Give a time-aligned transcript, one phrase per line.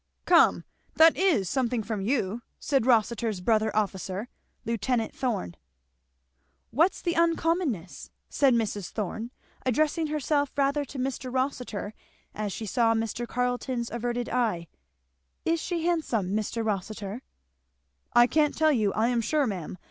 [0.25, 0.63] "Come!
[0.95, 4.29] That is something, from you," said Rossitur's brother officer,
[4.65, 4.81] Lieut.
[5.13, 5.55] Thorn.
[6.71, 8.89] "What's the uncommonness?" said Mrs.
[8.89, 9.29] Thorn,
[9.63, 11.31] addressing herself rather to Mr.
[11.31, 11.93] Rossitur
[12.33, 13.27] as she saw Mr.
[13.27, 14.65] Carleton's averted eye;
[15.45, 16.65] "Is she handsome, Mr.
[16.65, 17.21] Rossitur?"
[18.13, 19.77] "I can't tell you, I am sure, ma'am.